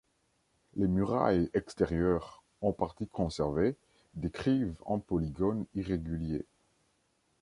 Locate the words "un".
4.87-4.97